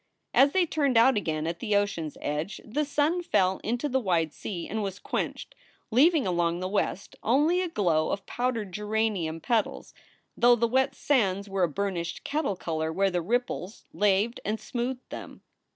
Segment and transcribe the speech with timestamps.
[0.33, 3.99] As they turned out again at the ocean s edge the sun fell into the
[3.99, 5.53] wide sea and was quenched,
[5.91, 9.93] leaving along the west only a glow of powdered geranium petals,
[10.35, 15.07] though the wet sands were a burnished kettle color where the ripples laved and smoothed
[15.11, 15.43] them.